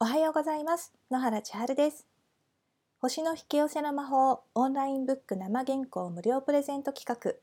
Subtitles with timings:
[0.00, 0.92] おはようございます。
[1.08, 2.04] 野原千春です。
[2.98, 7.38] 星の引き寄せの魔法オンラインブック生原稿無料プレゼント企画。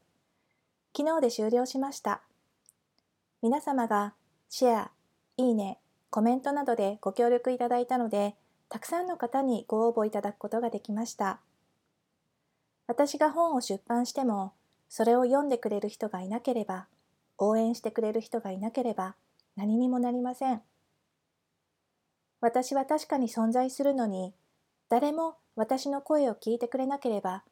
[0.95, 2.21] 昨日で終了しました。
[3.41, 4.15] 皆様が
[4.49, 4.91] シェア、
[5.37, 5.79] いいね、
[6.09, 8.35] コメントなどでご協力いただいたので、
[8.67, 11.39] たくさんの方にご応募いただくことができました。
[12.85, 14.51] 私が本を出版しても、
[14.89, 16.87] それを読んでくれる人がいなければ、
[17.37, 19.15] 応援してくれる人がいなければ、
[19.55, 20.61] 何にもなりません。
[22.41, 24.33] 私は確かに存在するのに、
[24.89, 27.43] 誰も私の声を聞いてくれなければ、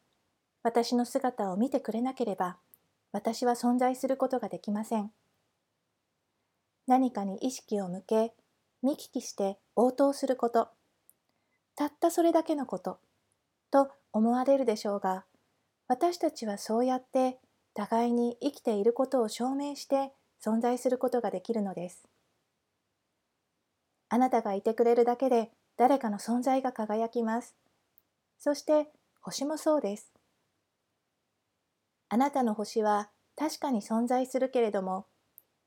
[0.62, 2.58] 私の姿を見てくれなければ、
[3.12, 5.10] 私は存在することができません。
[6.86, 8.34] 何かに意識を向け、
[8.82, 10.68] 見聞きして応答すること、
[11.76, 12.98] たったそれだけのこと、
[13.70, 15.24] と思われるでしょうが、
[15.86, 17.38] 私たちはそうやって
[17.74, 20.12] 互いに生きていることを証明して
[20.44, 22.08] 存在することができるのです。
[24.10, 27.56] あなたがいてくれるだけで誰かの存在が輝きます。
[28.38, 28.88] そして
[29.22, 30.12] 星もそうです。
[32.08, 35.06] あなたの星は確かに存在するけれども、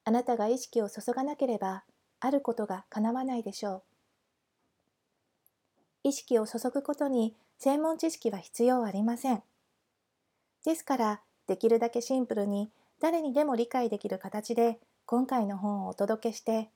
[0.03, 1.85] あなたが意識を注がなければ
[2.19, 3.83] あることが叶わないでしょう。
[6.03, 9.41] 意識を注ぐことに専門知識は必要ありません。
[10.65, 12.69] ですから、できるだけシンプルに
[12.99, 16.69] 誰にでも理解できる形で今回の本をお届けして、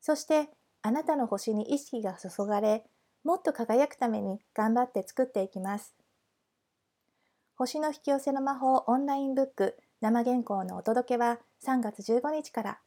[0.00, 0.50] そして
[0.86, 2.84] あなたの星に意識が注がれ、
[3.24, 5.96] もっと輝くために頑張って作っていきます。
[7.56, 12.78] 星の引き寄せの魔法オンラインブック生原稿のお届けは3月15日から。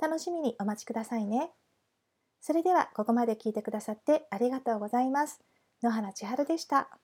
[0.00, 1.50] 楽しみにお待ちくださいね。
[2.40, 5.42] それではここまで聞いてくださってありがとうございます。
[5.82, 6.98] 野原千春でした。